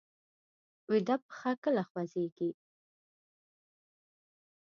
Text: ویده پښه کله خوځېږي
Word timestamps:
ویده 0.89 1.15
پښه 1.27 1.51
کله 1.63 1.83
خوځېږي 1.89 2.49